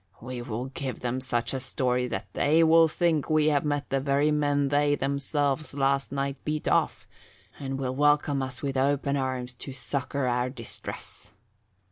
We 0.19 0.41
will 0.41 0.65
give 0.65 1.01
them 1.01 1.21
such 1.21 1.53
a 1.53 1.59
story 1.59 2.07
that 2.07 2.25
they 2.33 2.63
will 2.63 2.87
think 2.87 3.29
we 3.29 3.49
have 3.49 3.63
met 3.63 3.91
the 3.91 3.99
very 3.99 4.31
men 4.31 4.69
they 4.69 4.95
themselves 4.95 5.75
last 5.75 6.11
night 6.11 6.43
beat 6.43 6.67
off, 6.67 7.05
and 7.59 7.77
will 7.77 7.93
welcome 7.95 8.41
us 8.41 8.63
with 8.63 8.77
open 8.77 9.15
arms 9.15 9.53
to 9.53 9.71
succour 9.73 10.25
our 10.25 10.49
distress. 10.49 11.33